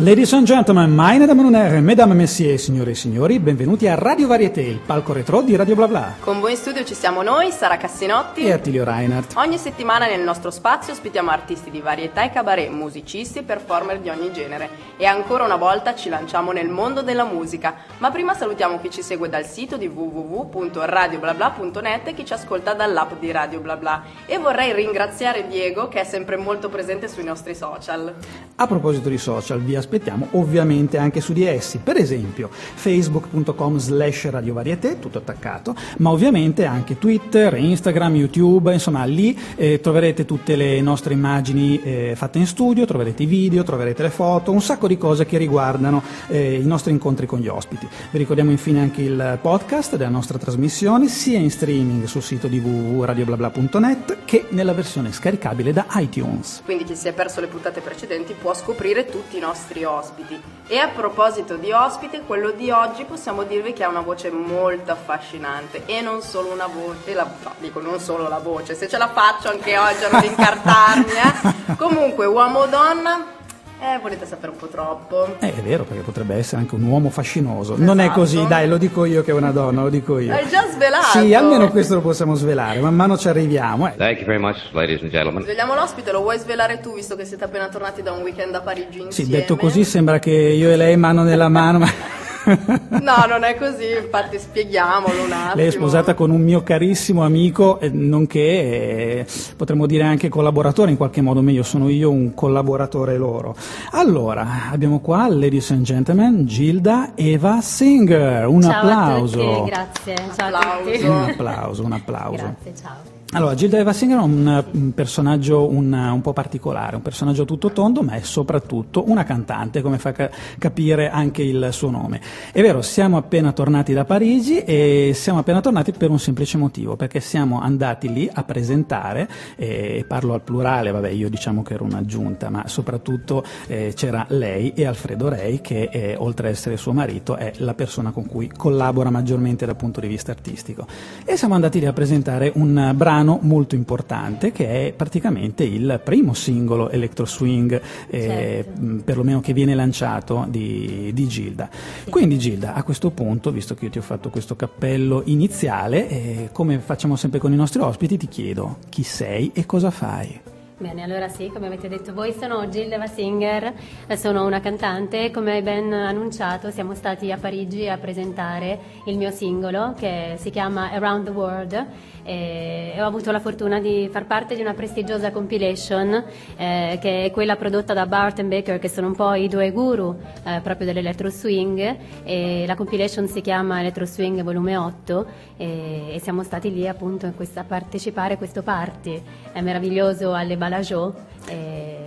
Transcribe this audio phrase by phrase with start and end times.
[0.00, 4.28] Ladies and gentlemen, meine Damen und Herren, Mesdames Messieurs, signore e signori, benvenuti a Radio
[4.28, 6.14] Varieté, il palco retro di Radio Bla Bla.
[6.20, 9.32] Con voi in studio ci siamo noi, Sara Cassinotti e Attilio Reinhardt.
[9.34, 14.08] Ogni settimana nel nostro spazio ospitiamo artisti di varietà e cabaret, musicisti e performer di
[14.08, 14.70] ogni genere.
[14.96, 17.74] E ancora una volta ci lanciamo nel mondo della musica.
[17.98, 23.14] Ma prima salutiamo chi ci segue dal sito di www.radioblabla.net e chi ci ascolta dall'app
[23.18, 24.04] di Radio Bla Bla.
[24.26, 28.14] E vorrei ringraziare Diego che è sempre molto presente sui nostri social.
[28.54, 34.28] A proposito di social, vi aspettiamo ovviamente anche su di essi, per esempio facebook.com slash
[34.28, 40.80] radiovarietà, tutto attaccato, ma ovviamente anche Twitter, Instagram, YouTube, insomma lì eh, troverete tutte le
[40.82, 44.98] nostre immagini eh, fatte in studio, troverete i video, troverete le foto, un sacco di
[44.98, 47.88] cose che riguardano eh, i nostri incontri con gli ospiti.
[48.10, 52.58] Vi ricordiamo infine anche il podcast della nostra trasmissione, sia in streaming sul sito di
[52.58, 56.60] www.radioblabla.net che nella versione scaricabile da iTunes.
[56.64, 60.40] Quindi chi si è perso le puntate precedenti può scoprire tutti i nostri ospiti.
[60.66, 64.92] E a proposito di ospite, quello di oggi possiamo dirvi che ha una voce molto
[64.92, 68.98] affascinante e non solo una voce, la, no, dico non solo la voce, se ce
[68.98, 71.74] la faccio anche oggi a non incartarmi, eh.
[71.76, 73.37] Comunque, uomo o donna,
[73.80, 75.36] eh, volete sapere un po' troppo.
[75.38, 77.74] Eh, è vero, perché potrebbe essere anche un uomo fascinoso.
[77.74, 77.86] Esatto.
[77.86, 78.48] Non è così, esatto.
[78.48, 80.32] dai, lo dico io che è una donna, lo dico io.
[80.32, 81.18] Hai già svelato.
[81.18, 83.88] Sì, almeno questo lo possiamo svelare, man mano ci arriviamo.
[83.88, 83.96] Eh.
[83.96, 85.42] Thank you very much, ladies and gentlemen.
[85.42, 88.60] Svegliamo l'ospite, lo vuoi svelare tu, visto che siete appena tornati da un weekend a
[88.60, 89.12] Parigi insieme?
[89.12, 92.26] Sì, detto così sembra che io e lei mano nella mano, ma...
[92.48, 95.54] no, non è così, infatti spieghiamolo un attimo.
[95.54, 100.90] Lei è sposata con un mio carissimo amico, eh, nonché eh, potremmo dire anche collaboratore
[100.90, 103.54] in qualche modo, meglio sono io un collaboratore loro.
[103.92, 109.64] Allora, abbiamo qua, ladies and gentlemen, Gilda Eva Singer, un ciao applauso.
[109.64, 111.06] grazie, ciao applauso.
[111.10, 112.36] Un applauso, un applauso.
[112.36, 113.17] Grazie, ciao.
[113.32, 117.70] Allora, Gilda Eva Singer è un, un personaggio un, un, po' particolare, un personaggio tutto
[117.72, 122.22] tondo, ma è soprattutto una cantante, come fa ca- capire anche il suo nome.
[122.50, 126.96] È vero, siamo appena tornati da Parigi e siamo appena tornati per un semplice motivo,
[126.96, 131.84] perché siamo andati lì a presentare, e parlo al plurale, vabbè, io diciamo che ero
[131.84, 136.94] un'aggiunta, ma soprattutto eh, c'era lei e Alfredo Rei, che è, oltre ad essere suo
[136.94, 140.86] marito è la persona con cui collabora maggiormente dal punto di vista artistico.
[141.26, 146.00] E siamo andati lì a presentare un brano brano molto importante che è praticamente il
[146.04, 149.02] primo singolo electro swing, eh, certo.
[149.04, 151.68] perlomeno che viene lanciato di, di Gilda.
[152.04, 152.10] Sì.
[152.10, 156.48] Quindi Gilda, a questo punto, visto che io ti ho fatto questo cappello iniziale, eh,
[156.52, 160.57] come facciamo sempre con i nostri ospiti, ti chiedo chi sei e cosa fai.
[160.80, 163.72] Bene, allora sì, come avete detto voi, sono Gilda Singer,
[164.14, 169.32] sono una cantante, come hai ben annunciato siamo stati a Parigi a presentare il mio
[169.32, 171.86] singolo che si chiama Around the World
[172.22, 176.22] e ho avuto la fortuna di far parte di una prestigiosa compilation
[176.56, 179.72] eh, che è quella prodotta da Bart and Baker che sono un po' i due
[179.72, 180.14] guru
[180.44, 186.20] eh, proprio dell'electro swing e la compilation si chiama Electro Swing volume 8 e, e
[186.20, 189.22] siamo stati lì appunto a partecipare a questo party.
[189.50, 191.14] È meraviglioso alle Balajo
[191.48, 191.97] e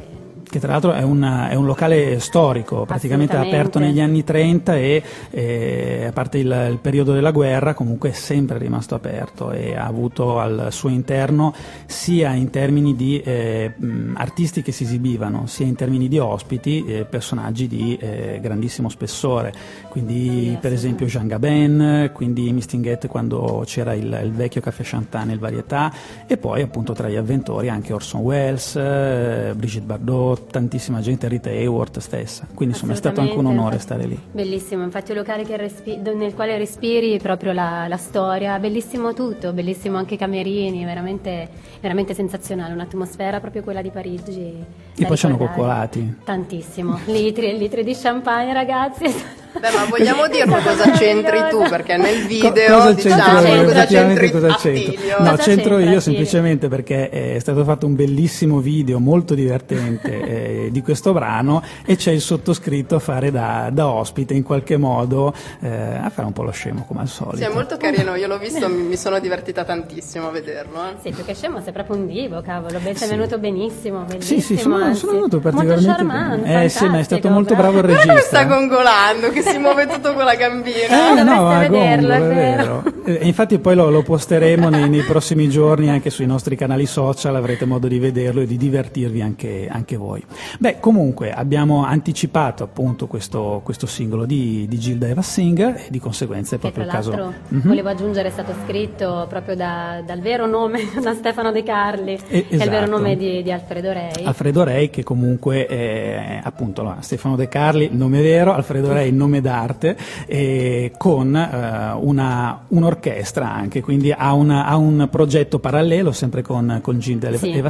[0.52, 5.04] che tra l'altro è, una, è, un locale storico, praticamente aperto negli anni 30 e
[5.30, 9.86] eh, a parte il, il, periodo della guerra comunque è sempre rimasto aperto e ha
[9.86, 11.54] avuto al suo interno
[11.86, 13.74] sia in termini di eh,
[14.16, 19.54] artisti che si esibivano, sia in termini di ospiti eh, personaggi di eh, grandissimo spessore,
[19.88, 20.60] quindi yes.
[20.60, 25.94] per esempio Jean Gabin, quindi Mistinguette quando c'era il, il vecchio Caffè Chantan, il Varietà
[26.28, 31.50] e poi appunto tra gli avventori anche Orson Welles, eh, Brigitte Bardot, tantissima gente, Rita
[31.50, 34.20] Hayworth stessa, quindi insomma è stato anche un onore stare lì.
[34.32, 39.98] Bellissimo, infatti un locale respi- nel quale respiri proprio la, la, storia, bellissimo tutto, bellissimo
[39.98, 41.50] anche i camerini, veramente,
[41.80, 44.66] veramente sensazionale, un'atmosfera proprio quella di Parigi.
[44.96, 46.18] E poi ci hanno coccolati.
[46.24, 49.40] Tantissimo, litri e litri di champagne ragazzi.
[49.60, 51.60] Beh, ma vogliamo dirlo cosa c'entri tu?
[51.68, 54.94] Perché nel video cosa diciamo io, cosa c'entri cosa c'entro?
[55.20, 60.22] No, cosa c'entro io semplicemente perché è stato fatto un bellissimo video molto divertente
[60.66, 64.78] eh, di questo brano e c'è il sottoscritto a fare da, da ospite in qualche
[64.78, 67.38] modo eh, a fare un po' lo scemo come al solito.
[67.38, 70.82] Sì, è molto carino, io l'ho visto, mi sono divertita tantissimo a vederlo.
[70.82, 70.94] Eh.
[71.02, 73.08] Sì, più che scemo sei proprio un divo, cavolo, sei sì.
[73.08, 74.40] venuto benissimo, bellissimo.
[74.40, 76.64] Sì, sì, sono, sono venuto particolarmente molto bene.
[76.64, 78.14] Eh sì, ma è stato molto bravo il regista.
[78.14, 81.18] Che sta gongolando, che si muove tutto con la gambina.
[81.20, 82.82] Eh, no, a vederlo, gomito, è vero.
[82.84, 83.04] vero.
[83.20, 87.36] E infatti poi lo, lo posteremo nei, nei prossimi giorni anche sui nostri canali social,
[87.36, 90.24] avrete modo di vederlo e di divertirvi anche, anche voi.
[90.60, 96.00] Beh, comunque abbiamo anticipato appunto questo, questo singolo di, di Gilda Eva Singer e di
[96.00, 97.10] conseguenza è proprio il caso...
[97.12, 97.62] l'altro Mhm.
[97.68, 102.48] volevo aggiungere è stato scritto proprio da- dal vero nome, da Stefano De Carli, Eh,
[102.48, 102.92] che è il vero esatto.
[102.92, 104.24] nome di, di Alfredo Rei.
[104.24, 109.98] Alfredo Rei che comunque è appunto Stefano De Carli, nome vero, Alfredo Rei nome d'arte,
[110.98, 117.00] con eh, una, un'orchestra anche, quindi ha, una- ha un progetto parallelo sempre con, con
[117.00, 117.62] Gilda Sì.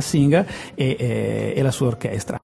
[0.76, 2.41] E, e- e la sua orchestra.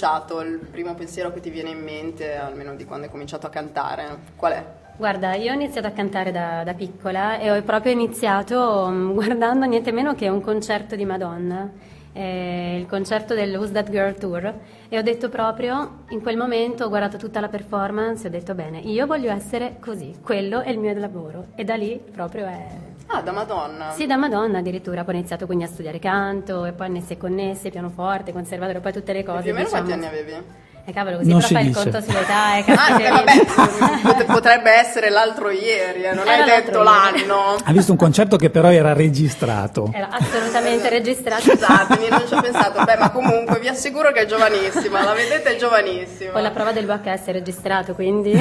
[0.00, 0.40] Cominciato?
[0.40, 4.18] Il primo pensiero che ti viene in mente, almeno di quando hai cominciato a cantare,
[4.36, 4.64] qual è?
[4.96, 9.66] Guarda, io ho iniziato a cantare da, da piccola e ho proprio iniziato mm, guardando
[9.66, 11.70] niente meno che un concerto di Madonna,
[12.12, 14.54] eh, il concerto del Who's That Girl Tour
[14.88, 18.54] e ho detto proprio, in quel momento ho guardato tutta la performance e ho detto
[18.54, 22.89] bene, io voglio essere così, quello è il mio lavoro e da lì proprio è...
[23.12, 23.90] Ah, da Madonna.
[23.90, 27.14] Sì, da Madonna addirittura, poi ho iniziato quindi a studiare canto e poi ne si
[27.14, 29.42] è connesse, pianoforte, conservatore, poi tutte le E cose.
[29.42, 29.84] più o meno diciamo.
[29.86, 30.44] quanti anni avevi?
[30.90, 31.82] Eh cavolo, così Non però si fai il dice.
[31.90, 32.34] conto sull'età
[32.74, 33.44] Ah, eh, vabbè,
[34.02, 37.56] pot- potrebbe essere l'altro ieri, eh, non Era hai detto l'anno.
[37.62, 39.90] Ha visto un concerto che però era registrato.
[39.94, 41.42] Era assolutamente registrato.
[41.42, 42.82] Scusatemi, non ci ho pensato.
[42.82, 46.32] Beh, ma comunque vi assicuro che è giovanissima, la vedete è giovanissima.
[46.32, 48.32] Poi la prova del VHS è registrato, quindi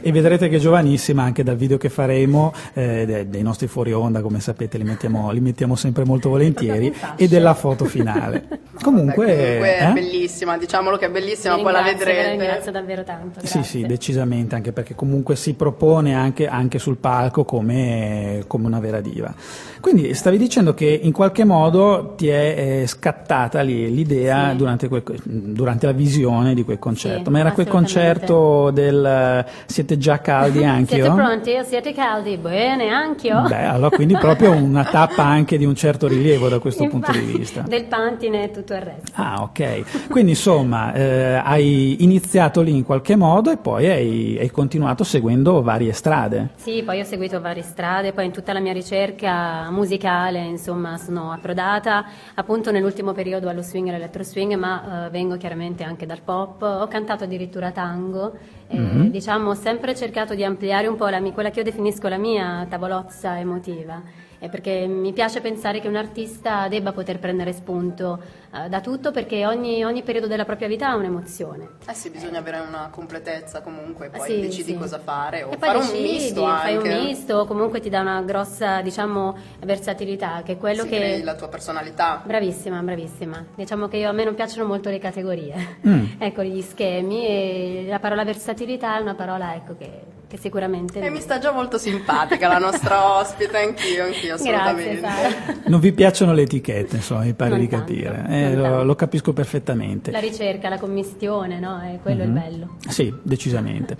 [0.00, 3.92] E vedrete che è giovanissima anche dal video che faremo, eh, de- dei nostri fuori
[3.92, 8.46] onda, come sapete, li mettiamo, li mettiamo sempre molto volentieri, e della foto finale.
[8.82, 9.92] Comunque, Beh, comunque è eh?
[9.92, 12.28] bellissima, diciamolo che è bellissima, Vi poi la la vedrete.
[12.30, 13.40] ringrazio davvero tanto.
[13.44, 13.62] Sì, grazie.
[13.80, 19.00] sì, decisamente, anche perché comunque si propone anche, anche sul palco come, come una vera
[19.00, 19.32] diva.
[19.80, 24.56] Quindi stavi dicendo che in qualche modo ti è eh, scattata lì l'idea Sì.
[24.56, 29.98] durante, quel- durante la visione di quel concerto, Sì, ma era quel concerto del siete
[29.98, 31.58] già caldi anche Siete pronti?
[31.64, 32.36] Siete caldi?
[32.36, 33.42] Bene, anch'io.
[33.48, 37.18] Beh, allora quindi proprio una tappa anche di un certo rilievo da questo punto di
[37.18, 37.60] Infatti, vista.
[37.62, 39.10] Del pantine e tutto il resto.
[39.14, 40.08] Ah, ok.
[40.08, 45.62] Quindi insomma, eh, hai iniziato lì in qualche modo e poi hai, hai continuato seguendo
[45.62, 46.50] varie strade.
[46.56, 51.32] Sì, poi ho seguito varie strade, poi in tutta la mia ricerca musicale, insomma, sono
[51.32, 56.20] approdata appunto nell'ultimo periodo allo swing e all'electro swing, ma eh, vengo chiaramente anche dal
[56.22, 58.32] pop, ho cantato addirittura tango,
[58.68, 59.10] e, Mhm.
[59.10, 62.66] diciamo ho sempre cercato di ampliare un po' la quella che io definisco la mia
[62.68, 64.02] tavolozza emotiva.
[64.42, 68.20] Eh, perché mi piace pensare che un artista debba poter prendere spunto
[68.52, 71.68] eh, da tutto perché ogni, ogni periodo della propria vita ha un'emozione.
[71.88, 74.76] Eh sì, bisogna avere una completezza comunque, poi Sì, decidi sì.
[74.76, 76.88] cosa fare o E poi fare un decidi, misto fai anche.
[76.88, 80.96] un misto, o comunque ti dà una grossa, diciamo, versatilità, che è quello Si che...
[80.96, 82.20] crei la tua personalità.
[82.24, 83.44] Bravissima, bravissima.
[83.54, 86.04] Diciamo che io, a me non piacciono molto le categorie, Mm.
[86.18, 89.90] ecco, gli schemi e la parola versatilità è una parola, ecco, che,
[90.32, 90.98] che sicuramente...
[90.98, 95.00] E mi sta già molto simpatica la nostra ospite, anch'io, anch'io Grazie, assolutamente.
[95.00, 95.54] Sara.
[95.66, 98.24] Non vi piacciono le etichette, insomma, mi pare Non di tanto, capire.
[98.30, 100.10] Eh, lo, lo capisco perfettamente.
[100.10, 101.78] La ricerca, la commistione, no?
[101.80, 102.28] È quello Mhm.
[102.28, 102.76] il bello.
[102.88, 103.96] Sì, decisamente.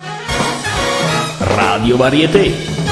[1.39, 2.82] Radio Varieté.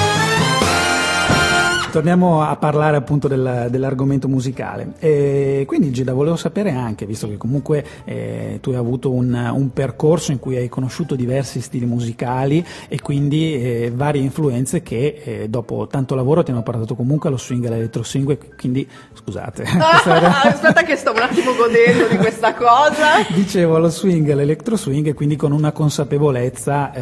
[1.91, 4.93] Torniamo a parlare appunto del- dell'argomento musicale.
[4.99, 9.73] E quindi Gilda, volevo sapere anche, visto che comunque eh, tu hai avuto un, un
[9.73, 15.49] percorso in cui hai conosciuto diversi stili musicali e quindi eh, varie influenze che eh,
[15.49, 19.63] dopo tanto lavoro ti hanno portato comunque allo swing e all'electro swing, quindi scusate.
[19.63, 23.21] questa era- Ah, aspetta che sto un attimo godendo di questa cosa.
[23.33, 26.93] Dicevo allo swing e all'electro swing e quindi con una consapevolezza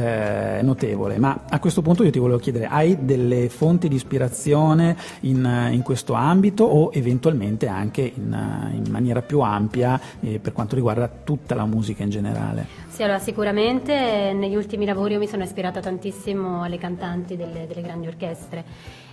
[0.58, 1.20] eh, notevole.
[1.20, 4.78] Ma a questo punto io ti volevo chiedere, hai delle fonti di ispirazione
[5.22, 10.76] in, in questo ambito o eventualmente anche in, in maniera più ampia eh, per quanto
[10.76, 12.66] riguarda tutta la musica in generale?
[12.88, 13.94] Sì, allora sicuramente
[14.30, 18.64] eh, negli ultimi lavori io mi sono ispirata tantissimo alle cantanti delle, delle grandi orchestre.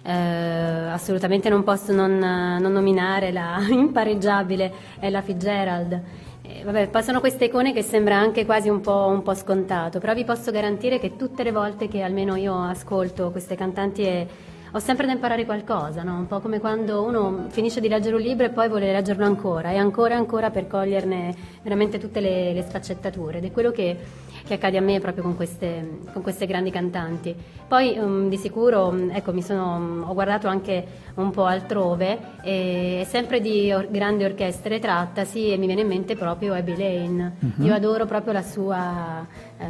[0.02, 6.02] Eh, assolutamente non posso non, non nominare la impareggiabile Ella Fitzgerald.
[6.42, 9.98] Eh, vabbè, poi sono queste icone che sembra anche quasi un po', un po' scontato,
[9.98, 14.26] però vi posso garantire che tutte le volte che almeno io ascolto queste cantanti è-
[14.76, 16.16] ho sempre da imparare qualcosa, no?
[16.16, 19.70] un po' come quando uno finisce di leggere un libro e poi vuole leggerlo ancora
[19.70, 23.96] e ancora e ancora per coglierne veramente tutte le, le sfaccettature ed è quello che,
[24.44, 27.34] che accade a me proprio con queste, con queste grandi cantanti.
[27.66, 32.18] Poi um, di sicuro um, ecco, mi sono, um, ho guardato anche un po' altrove
[32.42, 37.36] e sempre di or- grandi orchestre trattasi e mi viene in mente proprio Abby Lane.
[37.60, 39.26] Io adoro proprio la sua...
[39.56, 39.64] eh,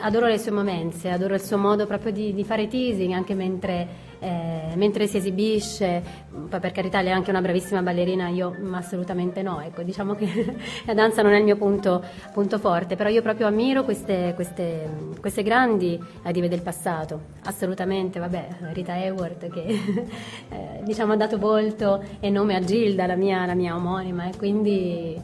[0.00, 4.10] adoro le sue momenze, adoro il suo modo proprio di, di fare teasing anche mentre
[4.22, 6.00] eh, mentre si esibisce,
[6.48, 10.54] poi per carità lei è anche una bravissima ballerina, io assolutamente no, ecco, diciamo che
[10.86, 12.02] la danza non è il mio punto,
[12.32, 14.88] punto forte, però io proprio ammiro queste, queste,
[15.20, 16.00] queste grandi
[16.30, 19.64] dive del passato, assolutamente, vabbè, Rita Hayworth che
[20.48, 24.36] eh, diciamo ha dato volto e nome a Gilda, la mia, la mia omonima, e
[24.36, 25.20] quindi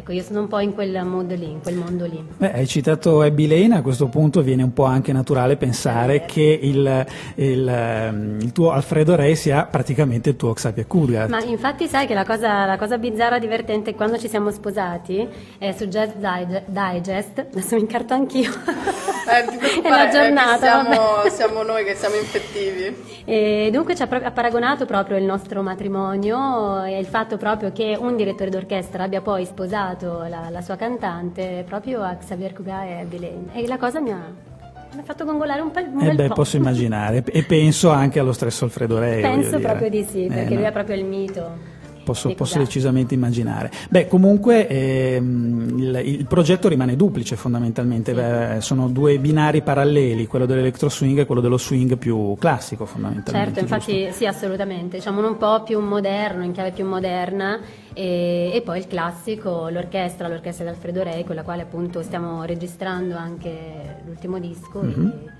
[0.00, 2.24] Ecco, io sono un po' in quel mondo lì, in quel mondo lì.
[2.38, 6.32] Beh, hai citato Abby Lane, a questo punto viene un po' anche naturale pensare sì.
[6.32, 11.28] che il, il, ehm, il, tuo Alfredo Re sia praticamente il tuo Xavier Kudrat.
[11.28, 15.28] Ma infatti sai che la cosa, la cosa bizzarra, divertente, quando ci siamo sposati,
[15.58, 20.56] eh, su Jazz Digest, adesso mi incarto anch'io, eh, è la giornata.
[20.56, 22.96] Siamo, siamo, noi che siamo infettivi.
[23.26, 27.98] E dunque ci ha, ha paragonato proprio il nostro matrimonio e il fatto proprio che
[28.00, 32.86] un direttore d'orchestra abbia poi sposato sposato la, la sua cantante proprio a Xavier Cugat
[32.86, 34.48] e a Belen e la cosa mi ha
[34.92, 35.80] mi ha fatto gongolare un, po'.
[35.80, 36.34] un eh beh, po'.
[36.34, 39.20] posso immaginare e penso anche allo stesso Alfredo Re.
[39.20, 40.68] Penso proprio di sì, perché eh, lui no.
[40.68, 41.78] è proprio il mito
[42.10, 43.70] posso, posso decisamente immaginare.
[43.88, 50.46] Beh, comunque ehm, il, il, progetto rimane duplice fondamentalmente, Beh, sono due binari paralleli, quello
[50.46, 53.60] dell'electro swing e quello dello swing più classico fondamentalmente.
[53.60, 54.16] Certo, infatti giusto?
[54.16, 57.60] sì, assolutamente, diciamo un po' più moderno, in chiave più moderna
[57.92, 62.44] e, e, poi il classico, l'orchestra, l'orchestra di Alfredo Rei, con la quale appunto stiamo
[62.44, 64.82] registrando anche l'ultimo disco.
[64.82, 65.06] Mm-hmm.
[65.06, 65.39] E,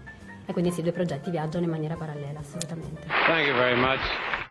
[0.50, 3.02] e quindi sì, i due progetti viaggiano in maniera parallela, assolutamente.
[3.06, 4.00] Thank you very much.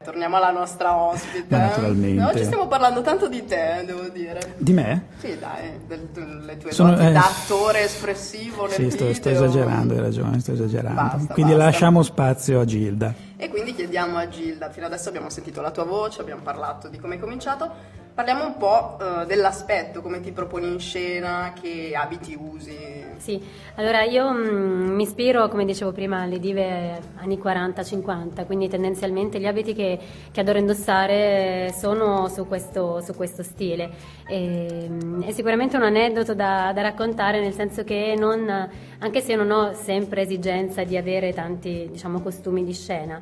[0.02, 1.46] Torniamo alla nostra ospite.
[1.50, 2.24] Ma naturalmente.
[2.24, 4.56] Oggi stiamo parlando tanto di te, devo dire.
[4.58, 5.08] Di me?
[5.18, 9.30] Sì, dai, del, delle tue Sono, doti eh, da attore espressivo nel Sì, sto, sto,
[9.30, 11.02] esagerando, hai ragione, sto esagerando.
[11.02, 11.66] Basta, quindi basta.
[11.66, 13.14] lasciamo spazio a Gilda.
[13.36, 16.98] E quindi chiediamo a Gilda, fino adesso abbiamo sentito la tua voce, abbiamo parlato di
[16.98, 17.70] come hai cominciato,
[18.14, 23.06] Parliamo un po' uh, dell'aspetto, come ti proponi in scena, che abiti usi.
[23.16, 23.42] Sì,
[23.76, 29.40] allora io mh, mm, mi ispiro, come dicevo prima, alle dive anni 40-50, quindi tendenzialmente
[29.40, 29.98] gli abiti che,
[30.32, 33.90] che adoro indossare sono su questo, su questo stile.
[34.28, 39.36] E, mm, è sicuramente un aneddoto da, da raccontare, nel senso che non, anche se
[39.36, 43.22] non ho sempre esigenza di avere tanti diciamo, costumi di scena,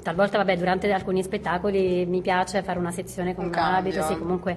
[0.00, 4.56] Talvolta, vabbè, durante alcuni spettacoli mi piace fare una sezione con un, abito, sì, comunque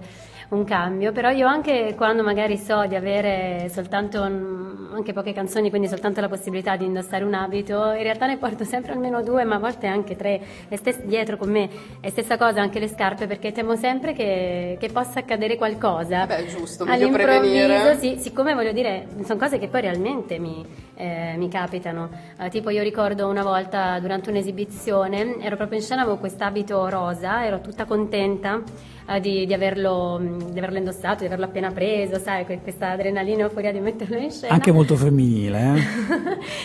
[0.49, 5.87] un cambio, però io anche quando magari so di avere soltanto anche poche canzoni, quindi
[5.87, 9.55] soltanto la possibilità di indossare un abito, in realtà ne porto sempre almeno due, ma
[9.55, 11.69] a volte anche tre, e stes- dietro con me.
[11.99, 16.25] E stessa cosa anche le scarpe, perché temo sempre che, che possa accadere qualcosa.
[16.25, 17.97] Beh, giusto, meglio prevenire.
[17.99, 22.09] Sì, siccome voglio dire, sono cose che poi realmente mi, eh, mi capitano.
[22.39, 27.45] Eh, tipo io ricordo una volta durante un'esibizione, ero proprio in scena, avevo quest'abito rosa,
[27.45, 28.61] ero tutta contenta
[29.07, 33.71] eh, di, di, averlo, di, averlo, indossato, di averlo appena preso, sai, questa adrenalina euforia
[33.71, 34.53] di metterlo in scena.
[34.53, 35.75] Anche molto femminile,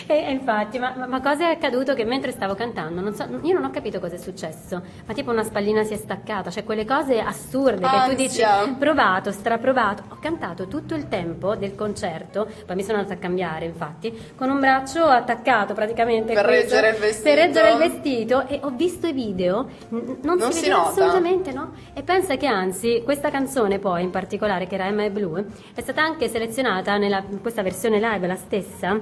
[0.07, 0.13] eh?
[0.13, 3.53] e, e, infatti, ma, ma, cosa è accaduto che mentre stavo cantando, non so, io
[3.53, 6.85] non ho capito cosa è successo, ma tipo una spallina si è staccata, cioè quelle
[6.85, 8.03] cose assurde Ansia.
[8.03, 12.97] che tu dici, provato, straprovato, ho cantato tutto il tempo del concerto, poi mi sono
[12.97, 17.37] andata a cambiare infatti, con un braccio attaccato praticamente per questo, reggere il vestito, per
[17.37, 21.51] reggere il vestito e ho visto i video, n- non, non, si, si vede assolutamente,
[21.51, 21.71] no?
[21.93, 25.45] E pensa pensa che anzi questa canzone poi in particolare che era Emma e Blue
[25.73, 28.99] è stata anche selezionata nella questa versione live la stessa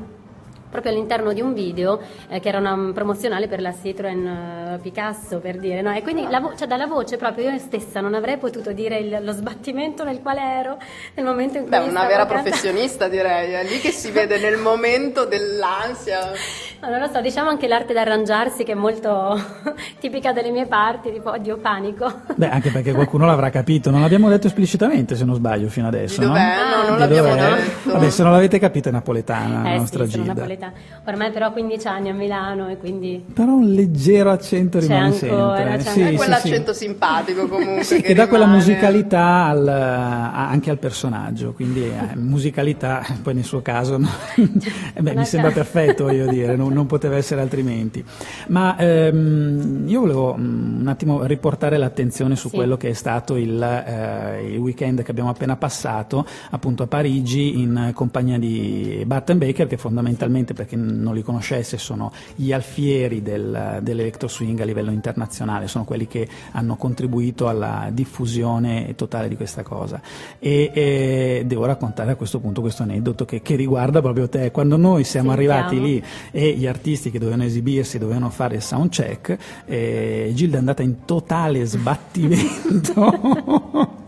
[0.70, 5.40] proprio all'interno di un video eh, che era una promozionale per la Citroen uh, Picasso
[5.40, 5.94] per dire no?
[5.94, 9.20] e quindi la vo- cioè, dalla voce proprio io stessa non avrei potuto dire il,
[9.22, 10.78] lo sbattimento nel quale ero
[11.16, 12.44] nel momento in cui Beh, una vera cantando.
[12.44, 16.32] professionista direi è lì che si vede nel momento dell'ansia
[16.82, 19.40] no, non lo so diciamo anche l'arte d'arrangiarsi che è molto
[20.00, 24.30] tipica delle mie parti tipo oddio panico beh anche perché qualcuno l'avrà capito non l'abbiamo
[24.30, 26.56] detto esplicitamente se non sbaglio fino adesso di dov'è?
[26.56, 27.56] no, no non di l'abbiamo dov'è?
[27.56, 30.74] detto vabbè se non l'avete capito è napoletana eh, la nostra sì, Gilda napoletana.
[31.06, 33.24] Ormai però ho 15 anni a Milano e quindi...
[33.34, 35.78] Però un leggero accento rimane ancora, sempre.
[35.78, 36.86] C'è sì, sì, quell'accento sì.
[36.86, 37.84] simpatico comunque.
[37.84, 43.44] sì, che, che dà quella musicalità al, anche al personaggio, quindi eh, musicalità, poi nel
[43.44, 44.10] suo caso no?
[44.94, 48.04] eh beh, mi sembra perfetto, voglio dire, non, non poteva essere altrimenti.
[48.48, 53.62] Ma ehm, io volevo mm, un attimo riportare l'attenzione su quello che è stato il,
[53.62, 59.68] eh, il weekend che abbiamo appena passato, appunto a Parigi, in compagnia di Barton Baker,
[59.68, 64.92] che fondamentalmente, per chi non li conoscesse, sono gli alfieri del, dell'electro swing a livello
[64.92, 70.02] internazionale, sono quelli che hanno contribuito alla diffusione totale di questa cosa.
[70.40, 74.52] E, e devo raccontare a questo punto questo aneddoto che, che riguarda proprio te.
[74.52, 75.54] Quando noi siamo Sentiamo.
[75.58, 80.58] arrivati lì e gli artisti che dovevano esibirsi dovevano fare il sound check, eh, Gilda
[80.58, 83.98] è andata in totale sbattimento.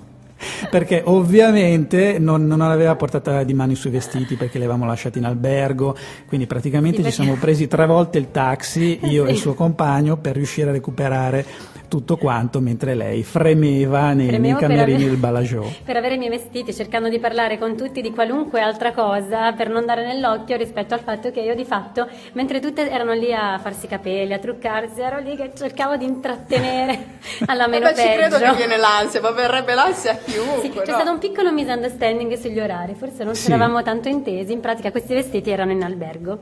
[0.70, 5.20] perché ovviamente non, non aveva portata di mano i suoi vestiti perché li avevamo lasciati
[5.20, 5.96] in albergo,
[6.28, 10.36] quindi praticamente ci siamo presi tre volte il taxi, io e il suo compagno, per
[10.36, 11.46] riuscire a recuperare
[11.92, 15.74] tutto quanto mentre lei fremeva nei, nei camerini avere- del Bellagio.
[15.84, 19.68] per avere i miei vestiti, cercando di parlare con tutti di qualunque altra cosa per
[19.68, 23.60] non dare nell'occhio rispetto al fatto che io di fatto, mentre tutte erano lì a
[23.62, 27.08] farsi i capelli, a truccarsi, ero lì che cercavo di intrattenere
[27.48, 28.52] alla meno Vabbè, ci credo peggio.
[28.52, 30.62] che viene l'ansia, ma verrebbe l'ansia a chiunque.
[30.62, 30.84] Sì, c'è no?
[30.86, 33.48] stato un piccolo misunderstanding sugli orari, forse non Sì.
[33.48, 36.38] ci eravamo tanto intesi, in pratica questi vestiti erano in albergo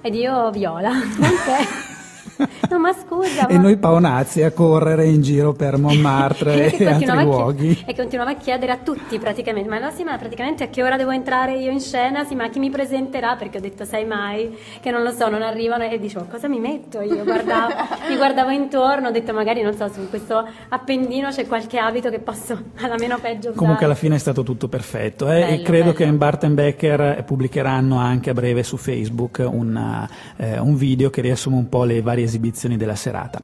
[0.00, 0.90] ed io viola.
[2.68, 3.46] No, ma scusa.
[3.46, 7.84] E ma- noi paonazzi a correre in giro per Montmartre che e altri luoghi.
[7.86, 10.96] e continuava a chiedere a tutti praticamente, ma no sì, ma praticamente a che ora
[10.96, 12.24] devo entrare io in scena?
[12.24, 13.36] Sì, ma chi mi presenterà?
[13.36, 16.58] Perché ho detto, sai mai che non lo so, non arrivano e dicevo, cosa mi
[16.58, 17.22] metto io?
[17.24, 17.72] Guardavo,
[18.08, 22.18] mi guardavo intorno, ho detto magari, non so, su questo appendino c'è qualche abito che
[22.18, 23.54] posso alla meno peggio usare.
[23.56, 25.92] Comunque alla fine è stato tutto perfetto eh, e Bello, credo bello.
[25.94, 31.20] che in Barton Becker pubblicheranno anche a breve su Facebook una- eh, un video che
[31.20, 33.40] riassume un po' le varie esibizioni della serata.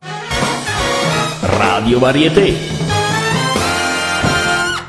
[1.41, 2.92] Radio Varieté.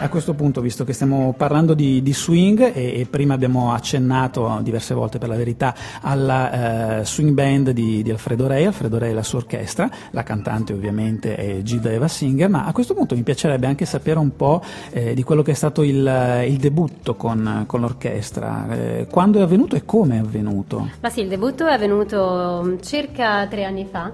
[0.03, 4.59] A questo punto, visto che stiamo parlando di, di swing e, e prima abbiamo accennato
[4.61, 9.11] diverse volte per la verità alla eh, swing band di, di Alfredo Rey, Alfredo Rey
[9.11, 13.15] e la sua orchestra, la cantante ovviamente è Gilda Eva Singer, ma a questo punto
[13.15, 17.15] mi piacerebbe anche sapere un po' eh, di quello che è stato il, il debutto
[17.15, 20.89] con, con l'orchestra, eh, quando è avvenuto e come è avvenuto.
[20.99, 24.11] Ma sì, il debutto è avvenuto mm, circa tre anni fa.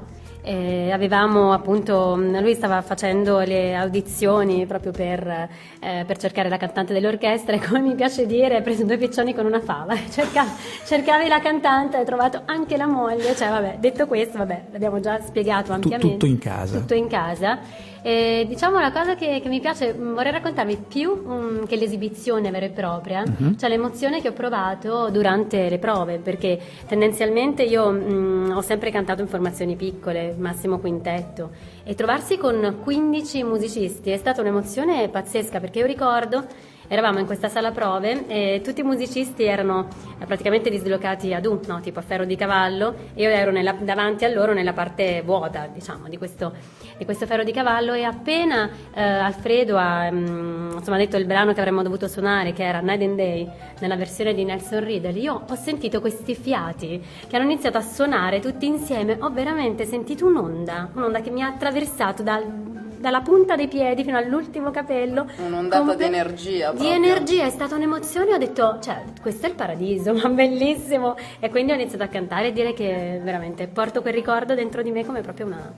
[0.49, 5.47] Eh, avevamo appunto, lui stava facendo le audizioni proprio per,
[5.79, 9.35] eh, per cercare la cantante dell'orchestra e come mi piace dire, ha preso due piccioni
[9.35, 9.95] con una fava.
[10.09, 10.47] Cerca-
[10.85, 13.35] cercavi la cantante, hai trovato anche la moglie.
[13.35, 16.13] Cioè, vabbè, detto questo, vabbè, l'abbiamo già spiegato ampiamente.
[16.13, 16.79] tutto in casa.
[16.79, 17.59] Tutto in casa.
[18.01, 22.49] E, diciamo la cosa che, che mi piace, mm, vorrei raccontarvi più mm, che l'esibizione
[22.51, 23.57] vera e propria, Mhm.
[23.57, 29.21] cioè l'emozione che ho provato durante le prove, perché tendenzialmente io mm, ho sempre cantato
[29.21, 31.51] in formazioni piccole, massimo quintetto,
[31.83, 36.45] e trovarsi con 15 musicisti è stata un'emozione pazzesca, perché io ricordo
[36.91, 41.59] Eravamo in questa sala prove e tutti i musicisti erano eh, praticamente dislocati ad U,
[41.67, 41.79] no?
[41.81, 45.69] tipo a ferro di cavallo, e io ero nella- davanti a loro nella parte vuota,
[45.71, 46.51] diciamo, di questo,
[46.97, 51.53] di questo ferro di cavallo e appena eh, Alfredo ha mm, insomma, detto il brano
[51.53, 53.47] che avremmo dovuto suonare, che era Night and Day,
[53.81, 58.39] nella versione di Nelson Riddle, io ho sentito questi fiati che hanno iniziato a suonare
[58.39, 63.67] tutti insieme, ho veramente sentito un'onda, un'onda che mi ha attraversato dal- dalla punta dei
[63.67, 65.25] piedi fino all'ultimo capello.
[65.37, 66.95] Un'ondata Comple- di energia Di proprio.
[66.95, 71.15] energia, è stata un'emozione, ho detto, cioè, questo è il paradiso, ma bellissimo.
[71.39, 74.91] E quindi ho iniziato a cantare e dire che veramente porto quel ricordo dentro di
[74.91, 75.73] me come proprio una...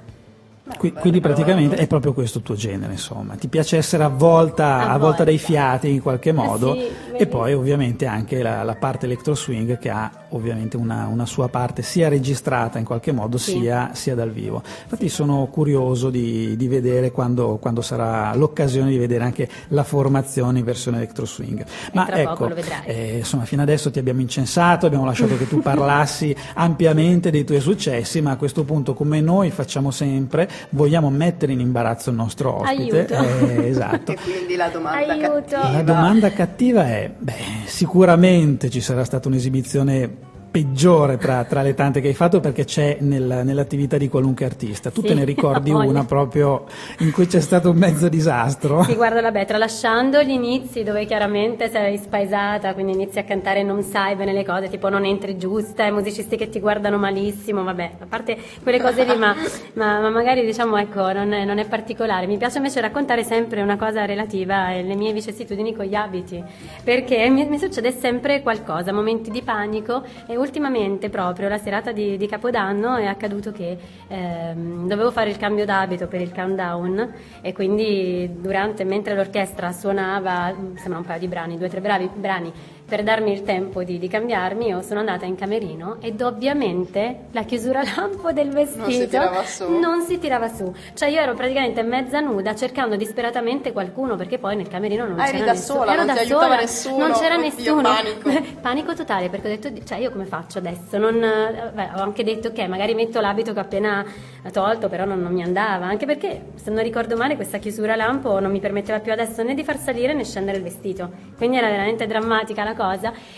[0.78, 3.36] Qui- quindi praticamente è proprio questo il tuo genere, insomma.
[3.36, 5.24] Ti piace essere avvolta, Avvolta.
[5.24, 9.78] dai fiati in qualche modo sì, e poi ovviamente anche la, la parte electro swing
[9.78, 13.52] che ha ovviamente una, una sua parte sia registrata in qualche modo Sì.
[13.60, 14.62] sia, sia dal vivo.
[14.84, 20.60] Infatti sono curioso di, di vedere quando, quando sarà l'occasione di vedere anche la formazione
[20.60, 21.64] in versione electro swing.
[21.94, 22.50] Ma ecco,
[22.86, 27.60] eh, insomma, fino adesso ti abbiamo incensato, abbiamo lasciato che tu parlassi ampiamente dei tuoi
[27.60, 32.62] successi, ma a questo punto, come noi facciamo sempre, vogliamo mettere in imbarazzo il nostro
[32.62, 33.08] ospite.
[33.08, 34.12] Eh, esatto.
[34.14, 35.32] E quindi la domanda Aiuto.
[35.32, 35.72] cattiva.
[35.72, 37.34] La domanda cattiva è, beh,
[37.66, 42.98] sicuramente ci sarà stata un'esibizione peggiore tra, tra le tante che hai fatto perché c'è
[43.00, 44.92] nel- nell'attività di qualunque artista.
[44.92, 46.66] Tu Sì, te ne ricordi una proprio
[47.00, 48.84] in cui c'è stato un mezzo disastro?
[48.84, 53.64] Sì, guarda, vabbè, tralasciando gli inizi dove chiaramente sei spaesata, quindi inizi a cantare e
[53.64, 57.64] non sai bene le cose, tipo non entri giusta, i musicisti che ti guardano malissimo,
[57.64, 59.34] vabbè, a parte quelle cose lì, ma,
[59.76, 62.28] ma- ma magari diciamo, ecco, non è, non è particolare.
[62.28, 66.44] Mi piace invece raccontare sempre una cosa relativa alle mie vicissitudini con gli abiti,
[66.84, 72.18] perché mi, mi succede sempre qualcosa, momenti di panico e ultimamente proprio la serata di,
[72.18, 73.78] di Capodanno è accaduto che
[74.08, 80.52] ehm, dovevo fare il cambio d'abito per il countdown e quindi durante, mentre l'orchestra suonava,
[80.52, 82.52] mm, sembra un paio di brani, due o tre bravi, brani,
[82.92, 87.44] per darmi il tempo di, di cambiarmi, io sono andata in camerino ed ovviamente la
[87.44, 89.80] chiusura lampo del vestito Non si tirava su.
[89.80, 90.76] non si tirava su.
[90.94, 95.24] Cioè io ero praticamente mezza nuda cercando disperatamente qualcuno perché poi nel camerino non Ah,
[95.28, 95.80] c'era da nessuno.
[95.80, 96.98] sola, ero non da sola, nessuno.
[97.08, 97.82] Non c'era Oddio, nessuno.
[97.82, 98.44] panico.
[98.60, 100.98] Panico totale perché ho detto, cioè io come faccio adesso?
[100.98, 104.04] Non, eh, beh, ho anche detto che magari metto l'abito che ho appena
[104.52, 108.38] tolto, però non, non mi andava, anche perché se non ricordo male questa chiusura lampo
[108.42, 111.70] non mi permetteva più adesso né di far salire né scendere il vestito, quindi era
[111.70, 112.80] veramente drammatica la cosa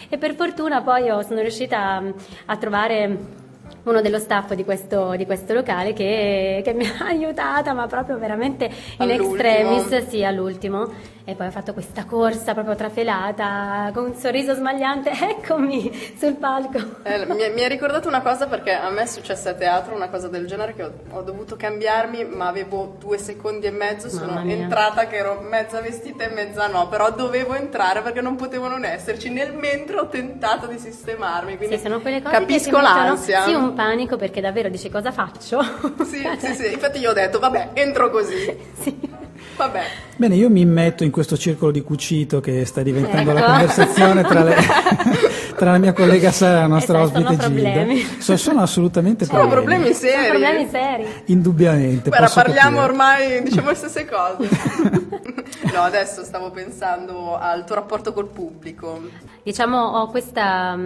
[0.10, 2.10] e per fortuna poi sono riuscita mm,
[2.46, 3.18] a trovare
[3.84, 8.18] uno dello staff di questo, di questo locale che, che mi ha aiutata, ma proprio
[8.18, 8.72] veramente in
[9.12, 9.34] All'ultimo.
[9.34, 10.92] extremis, sì, all'ultimo.
[11.26, 16.80] E poi ho fatto questa corsa proprio trafelata con un sorriso smagliante, eccomi sul palco.
[17.04, 20.10] Eh, mi, mi ha ricordato una cosa perché a me è successa a teatro una
[20.10, 24.42] cosa del genere che ho, ho dovuto cambiarmi ma avevo due secondi e mezzo, sono
[24.42, 28.84] entrata che ero mezza vestita e mezza no, però dovevo entrare perché non potevo non
[28.84, 33.44] esserci, nel mentre ho tentato di sistemarmi, quindi sì, sono quelle cose capisco l'ansia.
[33.44, 35.62] Sì, un panico perché davvero dici cosa faccio?
[36.04, 38.58] Sì, sì, sì, infatti io ho detto vabbè, entro così.
[38.78, 39.13] sì.
[39.56, 39.84] Vabbè.
[40.16, 43.40] Bene, io mi metto in questo circolo di cucito che sta diventando ecco.
[43.40, 44.56] la conversazione tra, le,
[45.58, 47.86] tra, la mia collega Sara e la nostra e ospite Gilda.
[48.20, 49.66] So, sono assolutamente sono problemi.
[49.66, 50.14] problemi seri.
[50.14, 51.08] Sono problemi seri.
[51.26, 52.10] Indubbiamente.
[52.10, 52.92] Guarda, parliamo capire.
[52.92, 54.50] ormai, diciamo le stesse cose.
[55.74, 59.02] no, adesso stavo pensando al tuo rapporto col pubblico.
[59.44, 60.78] Diciamo, ho questa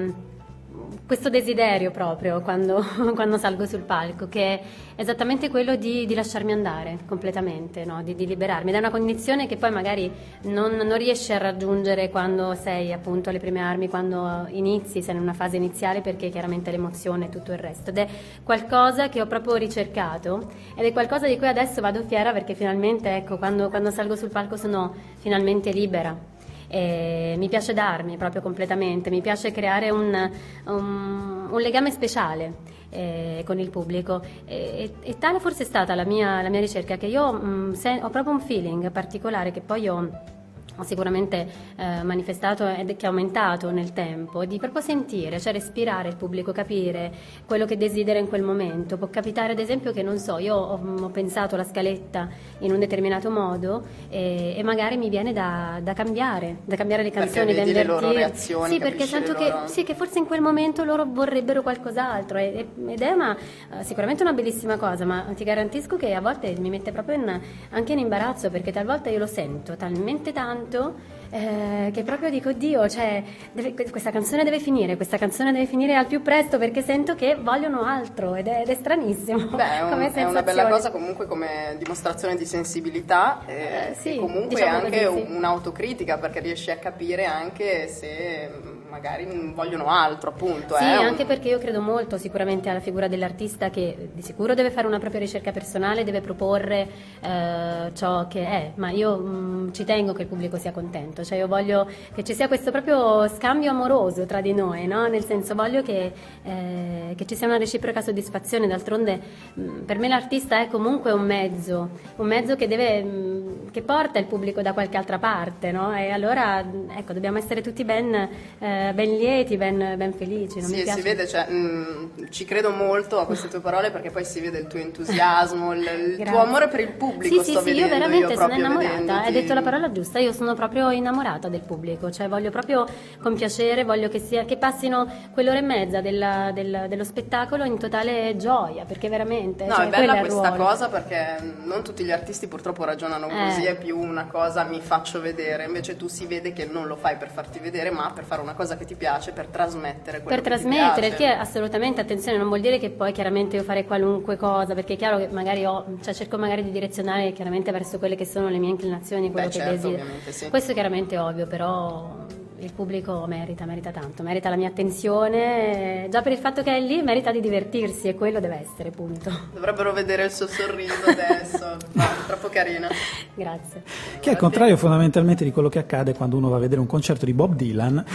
[1.07, 2.83] questo desiderio proprio quando,
[3.15, 4.61] quando, salgo sul palco, che è
[4.97, 8.03] esattamente quello di, di lasciarmi andare completamente, no?
[8.03, 8.71] di, di, liberarmi.
[8.73, 10.11] È una condizione che poi magari
[10.43, 15.21] non, non, riesci a raggiungere quando sei appunto alle prime armi, quando inizi, sei in
[15.21, 17.91] una fase iniziale, perché chiaramente l'emozione e tutto il resto.
[17.91, 18.07] Ed è
[18.43, 23.15] qualcosa che ho proprio ricercato ed è qualcosa di cui adesso vado fiera perché finalmente,
[23.15, 26.35] ecco, quando, quando salgo sul palco sono finalmente libera
[26.67, 30.31] e mi piace darmi proprio completamente, mi piace creare un,
[30.65, 34.21] un, un legame speciale eh, con il pubblico.
[34.45, 37.71] E, e, tale forse è stata la mia, la mia ricerca che io mh, mm,
[37.73, 40.35] se, ho proprio un feeling particolare che poi ho
[40.83, 46.15] sicuramente eh, manifestato ed che è aumentato nel tempo, di proprio sentire, cioè respirare il
[46.15, 47.11] pubblico, capire
[47.45, 48.97] quello che desidera in quel momento.
[48.97, 52.79] Può capitare ad esempio che, non so, io ho, ho pensato la scaletta in un
[52.79, 57.61] determinato modo e, e magari mi viene da, da, cambiare, da cambiare le canzoni, da
[57.61, 57.83] invertire.
[57.85, 63.01] loro sì, perché sento che, sì, che, forse in quel momento loro vorrebbero qualcos'altro ed
[63.01, 66.91] è una, eh, sicuramente una bellissima cosa, ma ti garantisco che a volte mi mette
[66.91, 72.03] proprio in, anche in imbarazzo perché talvolta io lo sento talmente tanto tanto eh, che
[72.03, 76.21] proprio dico, Dio, cioè, deve, questa canzone deve finire, questa canzone deve finire al più
[76.21, 79.47] presto perché sento che vogliono altro ed è, ed è stranissimo.
[79.47, 84.15] Beh, è, un, è, una bella cosa comunque come dimostrazione di sensibilità e, eh, sì,
[84.15, 85.25] e comunque diciamo anche sì.
[85.27, 88.49] un'autocritica perché riesci a capire anche se
[88.89, 90.75] magari vogliono altro, appunto.
[90.75, 91.27] Sì, eh, anche un...
[91.27, 95.19] perché io credo molto sicuramente alla figura dell'artista che di sicuro deve fare una propria
[95.19, 96.87] ricerca personale, deve proporre
[97.21, 101.23] eh, ciò che è, ma io mh, mm, ci tengo che il pubblico sia contento,
[101.23, 105.07] cioè io voglio che ci sia questo proprio scambio amoroso tra di noi, no?
[105.07, 106.11] nel senso voglio che,
[106.43, 109.19] eh, che, ci sia una reciproca soddisfazione, d'altronde
[109.53, 113.67] mh, mm, per me l'artista è comunque un mezzo, un mezzo che, deve, mh, mm,
[113.71, 115.95] che porta il pubblico da qualche altra parte, no?
[115.95, 116.63] e allora
[116.95, 118.13] ecco, dobbiamo essere tutti ben
[118.59, 120.59] eh, ben lieti, ben, ben felici.
[120.59, 124.09] Non sì, si vede, cioè, mh, mm, ci credo molto a queste tue parole perché
[124.09, 127.43] poi si vede il tuo entusiasmo, il, il tuo amore per il pubblico.
[127.43, 129.25] Sì, sì, sì, io veramente io sono innamorata, vedendoti.
[129.25, 132.85] hai detto la parola giusta, io sono proprio innamorata del pubblico, cioè voglio proprio
[133.21, 138.35] compiacere, voglio che, sia, che passino quell'ora e mezza della, del, dello spettacolo in totale
[138.37, 139.65] gioia, perché veramente...
[139.65, 143.71] No, cioè, è bella questa cosa perché non tutti gli artisti purtroppo ragionano così, eh.
[143.71, 147.17] è più una cosa mi faccio vedere, invece tu si vede che non lo fai
[147.17, 150.41] per farti vedere, ma per fare una cosa che ti piace, per trasmettere quello Per
[150.41, 154.93] trasmettere, che assolutamente, attenzione, non vuol dire che poi chiaramente io fare qualunque cosa, perché
[154.93, 158.49] è chiaro che magari ho, cioè cerco magari di direzionare chiaramente verso quelle che sono
[158.49, 160.09] le mie inclinazioni, quello Beh, che certo, desidero.
[160.29, 160.49] Sì.
[160.49, 162.25] Questo è chiaramente ovvio, però
[162.59, 166.79] il pubblico merita, merita tanto, merita la mia attenzione, già per il fatto che è
[166.79, 169.31] lì merita di divertirsi e quello deve essere, punto.
[169.53, 172.87] Dovrebbero vedere il suo sorriso adesso, no, troppo carina.
[173.33, 173.83] Grazie.
[174.19, 176.87] Che è il contrario fondamentalmente di quello che accade quando uno va a vedere un
[176.87, 178.05] concerto di Bob Dylan.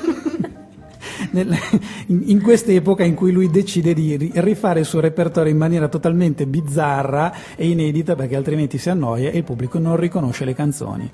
[1.31, 1.55] nel,
[2.07, 6.45] in, in quest'epoca in cui lui decide di rifare il suo repertorio in maniera totalmente
[6.45, 11.09] bizzarra e inedita perché altrimenti si annoia e il pubblico non riconosce le canzoni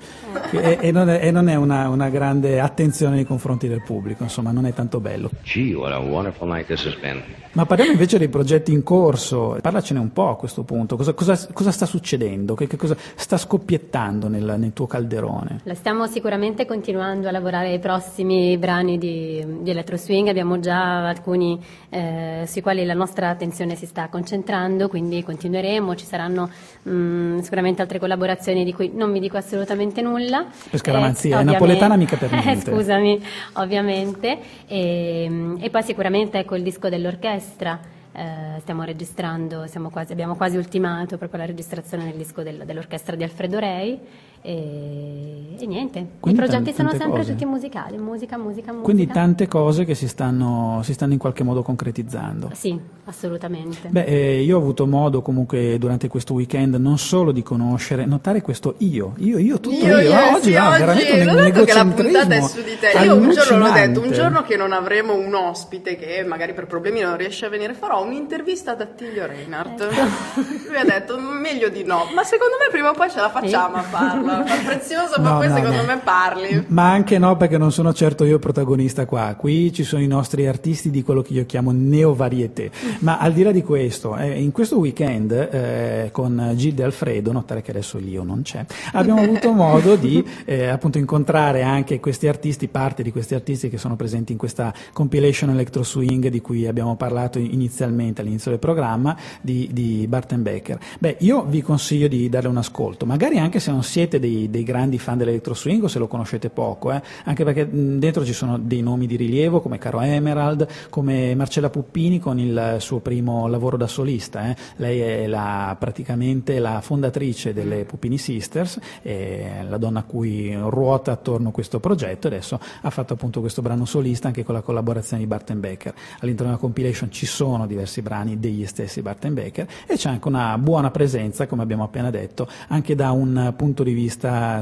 [0.50, 4.22] e, e, non è, e, non è, una, una, grande attenzione nei confronti del pubblico,
[4.22, 5.30] insomma non è tanto bello.
[5.42, 7.22] Gee, what a wonderful night this has been.
[7.52, 11.36] Ma parliamo invece dei progetti in corso, parlacene un po' a questo punto, cosa, cosa,
[11.52, 15.62] cosa sta succedendo, che, che, cosa sta scoppiettando nel, nel, tuo calderone?
[15.64, 21.06] La stiamo sicuramente continuando a lavorare ai prossimi brani di, di Electro Swing, abbiamo già
[21.06, 26.48] alcuni eh, sui quali la nostra attenzione si sta concentrando, quindi continueremo, ci saranno
[26.82, 30.46] mh, mm, sicuramente altre collaborazioni di cui non vi dico assolutamente nulla.
[30.70, 32.70] Per scaramanzia, eh, è napoletana mica per niente.
[32.70, 33.22] Eh, scusami,
[33.54, 34.38] ovviamente.
[34.66, 37.78] E, e poi sicuramente ecco il disco dell'orchestra.
[38.10, 43.22] Eh, stiamo registrando, quasi, abbiamo quasi ultimato proprio la registrazione del disco del, dell'orchestra di
[43.22, 44.00] Alfredo Rei
[44.40, 47.32] E, e niente, Quindi i progetti tante- sono tante sempre cose.
[47.32, 48.84] tutti musicali, musica, musica, musica.
[48.84, 52.50] Quindi tante cose che si stanno, si stanno in qualche modo concretizzando.
[52.54, 53.88] Sì, assolutamente.
[53.88, 58.40] Beh, eh, io ho avuto modo comunque durante questo weekend non solo di conoscere, notare
[58.40, 59.98] questo io, io, io, tutto io.
[59.98, 62.40] Io, Ah, io, oggi sì, va oggi, veramente un l'ho detto che la puntata è
[62.42, 63.04] su di te.
[63.04, 66.66] Io un giorno l'ho detto, un giorno che non avremo un ospite che magari per
[66.66, 69.80] problemi non riesce a venire, farò un'intervista ad Attilio Reinhardt.
[69.82, 70.40] Ecco.
[70.68, 73.76] Lui ha detto meglio di no, ma secondo me prima o poi ce la facciamo
[73.76, 74.27] a farlo.
[74.28, 75.86] Fa prezioso, ma No, poi no, secondo no.
[75.86, 76.64] me parli.
[76.68, 79.34] Ma anche no, perché non sono certo io il protagonista qua.
[79.36, 82.70] Qui ci sono i nostri artisti di quello che io chiamo neovarieté.
[83.00, 87.62] Ma al di là di questo, eh, in questo weekend eh, con Gilde Alfredo, notare
[87.62, 92.68] che adesso Lio non c'è, abbiamo avuto modo di eh, appunto incontrare anche questi artisti,
[92.68, 96.96] parte di questi artisti che sono presenti in questa compilation Electro Swing di cui abbiamo
[96.96, 100.78] parlato inizialmente all'inizio del programma di, di Barton Becker.
[100.98, 104.62] Beh, io vi consiglio di dare un ascolto, magari anche se non siete dei, dei
[104.62, 108.58] grandi fan dell'Electro Swing o se lo conoscete poco, eh, anche perché dentro ci sono
[108.58, 113.76] dei nomi di rilievo come Caro Emerald, come Marcella Puppini con il suo primo lavoro
[113.76, 114.50] da solista.
[114.50, 114.56] eh.
[114.76, 121.50] Lei è la, praticamente la fondatrice delle Puppini Sisters, la donna a cui ruota attorno
[121.50, 125.28] questo progetto e adesso ha fatto appunto questo brano solista anche con la collaborazione di
[125.28, 125.94] Barton Becker.
[126.20, 130.56] All'interno della compilation ci sono diversi brani degli stessi Barton Becker e c'è anche una
[130.58, 134.07] buona presenza, come abbiamo appena detto, anche da un punto di vista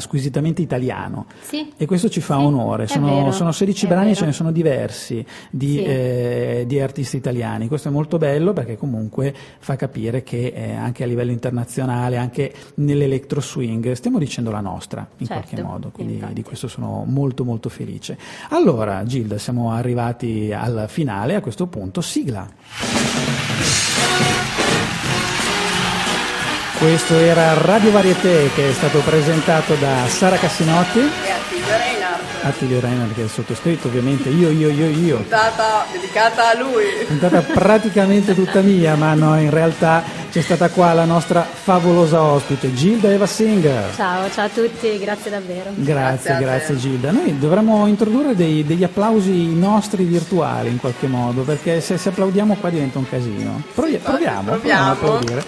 [0.01, 1.27] squisitamente italiano.
[1.41, 1.73] Sì.
[1.77, 2.87] E questo ci fa Sì, onore.
[2.87, 4.17] Sono, sono 16 è brani, vero.
[4.19, 5.83] ce ne sono diversi di, Sì.
[5.85, 7.69] eh, di artisti italiani.
[7.69, 12.53] Questo è molto bello perché comunque fa capire che eh, anche a livello internazionale, anche
[12.77, 15.91] nell'electro swing, stiamo dicendo la nostra in Certo, qualche modo.
[15.91, 16.35] Quindi infatti.
[16.35, 18.19] di questo sono molto molto felice.
[18.51, 21.35] Allora, Gilda, siamo arrivati al finale.
[21.35, 22.47] A questo punto, sigla.
[26.79, 32.81] Questo era Radio Varieté che è stato presentato da Sara Cassinotti, E Attilio Reinhardt, Attilio
[32.81, 35.17] Reiner che è il sottoscritto ovviamente, io, io, io, io.
[35.17, 36.85] puntata dedicata a lui.
[37.07, 42.75] puntata praticamente tutta mia, ma no, in realtà c'è stata qua la nostra favolosa ospite,
[42.75, 43.95] Gilda Eva Singer.
[43.97, 45.71] Ciao, ciao a tutti, grazie davvero.
[45.75, 47.11] Grazie, Grazie grazie Gilda.
[47.11, 52.55] Noi dovremmo introdurre dei- degli applausi nostri virtuali in qualche modo, perché se, se applaudiamo
[52.61, 53.63] qua diventa un casino.
[53.75, 54.85] Provi- Sì, proviamo, proviamo.
[54.85, 55.45] a applaudire.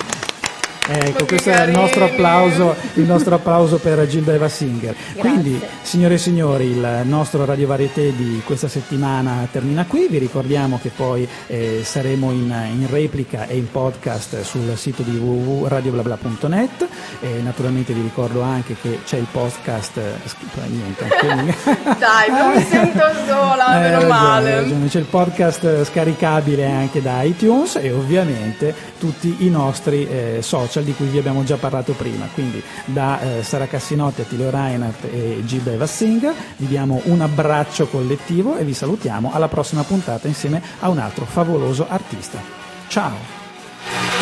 [0.90, 4.94] Ecco, questo è il nostro applauso, il nostro applauso per Gilda Eva Singer.
[5.18, 10.06] Quindi, signore e signori, il nostro Radio Varieté di questa settimana termina qui.
[10.08, 15.14] Vi ricordiamo che poi eh, saremo in, in replica e in podcast sul sito di
[15.18, 16.86] www.radioblabla.net.
[17.20, 19.98] E naturalmente vi ricordo anche che c'è il podcast.
[19.98, 21.56] eh, niente, anche-
[21.98, 24.54] Dai, non mi sento sola, Hai meno male.
[24.54, 24.86] ragione.
[24.88, 30.77] C'è il podcast eh, scaricabile anche da iTunes e ovviamente tutti i nostri eh, social
[30.84, 32.28] di cui vi abbiamo già parlato prima.
[32.32, 37.86] Quindi da eh, Sara Cassinotti, Attilio Reinhardt e Gilda Eva Singer vi diamo un abbraccio
[37.86, 42.40] collettivo e vi salutiamo alla prossima puntata insieme a un altro favoloso artista.
[42.88, 44.17] Ciao!